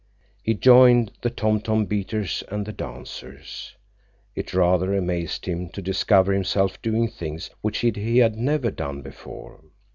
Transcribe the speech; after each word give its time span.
He 0.41 0.55
joined 0.55 1.11
the 1.21 1.29
tom 1.29 1.59
tom 1.61 1.85
beaters 1.85 2.43
and 2.47 2.65
the 2.65 2.73
dancers. 2.73 3.75
It 4.33 4.51
rather 4.51 4.95
amazed 4.95 5.45
him 5.45 5.69
to 5.73 5.81
discover 5.83 6.33
himself 6.33 6.81
doing 6.81 7.07
things 7.07 7.51
which 7.61 7.77
he 7.81 8.17
had 8.17 8.35
never 8.35 8.71
done 8.71 9.03
before. 9.03 9.61